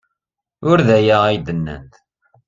[0.69, 1.91] Ur d aya ay d-nnant.